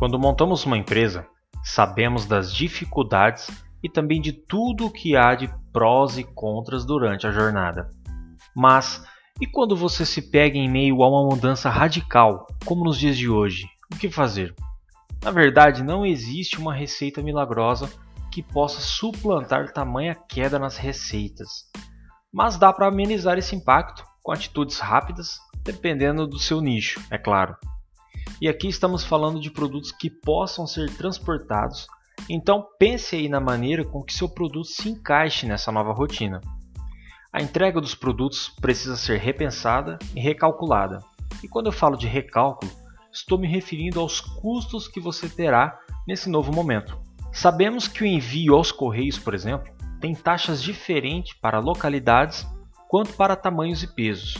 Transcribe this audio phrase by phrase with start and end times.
[0.00, 1.26] Quando montamos uma empresa,
[1.62, 3.50] sabemos das dificuldades
[3.82, 7.90] e também de tudo o que há de prós e contras durante a jornada.
[8.56, 9.04] Mas
[9.38, 13.28] e quando você se pega em meio a uma mudança radical, como nos dias de
[13.28, 13.66] hoje?
[13.92, 14.54] O que fazer?
[15.22, 17.90] Na verdade, não existe uma receita milagrosa
[18.32, 21.70] que possa suplantar tamanha queda nas receitas.
[22.32, 27.54] Mas dá para amenizar esse impacto com atitudes rápidas, dependendo do seu nicho, é claro.
[28.40, 31.86] E aqui estamos falando de produtos que possam ser transportados,
[32.26, 36.40] então pense aí na maneira com que seu produto se encaixe nessa nova rotina.
[37.30, 41.00] A entrega dos produtos precisa ser repensada e recalculada.
[41.44, 42.72] E quando eu falo de recálculo,
[43.12, 46.98] estou me referindo aos custos que você terá nesse novo momento.
[47.30, 52.46] Sabemos que o envio aos correios, por exemplo, tem taxas diferentes para localidades
[52.88, 54.34] quanto para tamanhos e pesos.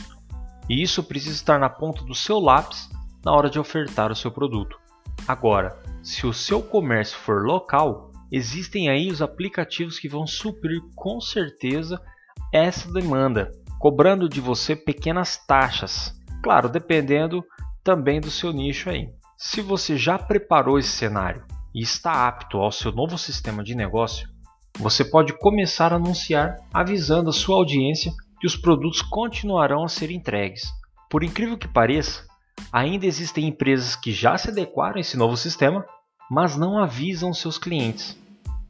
[0.67, 2.89] E isso precisa estar na ponta do seu lápis
[3.23, 4.79] na hora de ofertar o seu produto.
[5.27, 11.19] Agora, se o seu comércio for local, existem aí os aplicativos que vão suprir com
[11.21, 12.01] certeza
[12.51, 16.13] essa demanda, cobrando de você pequenas taxas.
[16.43, 17.43] Claro, dependendo
[17.83, 19.09] também do seu nicho aí.
[19.37, 24.27] Se você já preparou esse cenário e está apto ao seu novo sistema de negócio,
[24.77, 30.11] você pode começar a anunciar avisando a sua audiência que os produtos continuarão a ser
[30.11, 30.71] entregues.
[31.09, 32.25] Por incrível que pareça,
[32.71, 35.85] ainda existem empresas que já se adequaram a esse novo sistema,
[36.29, 38.17] mas não avisam seus clientes.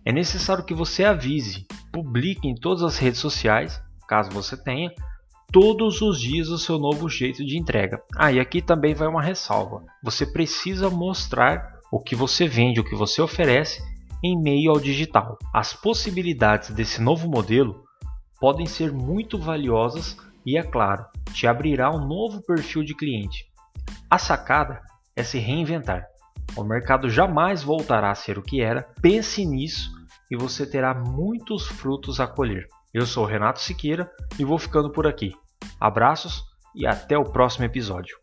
[0.03, 4.91] É necessário que você avise, publique em todas as redes sociais, caso você tenha,
[5.51, 8.01] todos os dias o seu novo jeito de entrega.
[8.17, 9.83] Ah, e aqui também vai uma ressalva.
[10.03, 13.81] Você precisa mostrar o que você vende, o que você oferece
[14.23, 15.37] em meio ao digital.
[15.53, 17.83] As possibilidades desse novo modelo
[18.39, 23.50] podem ser muito valiosas e, é claro, te abrirá um novo perfil de cliente.
[24.11, 24.81] A sacada
[25.15, 26.05] é se reinventar.
[26.57, 28.85] O mercado jamais voltará a ser o que era.
[29.01, 29.89] Pense nisso
[30.29, 32.67] e você terá muitos frutos a colher.
[32.93, 35.31] Eu sou Renato Siqueira e vou ficando por aqui.
[35.79, 36.43] Abraços
[36.75, 38.17] e até o próximo episódio.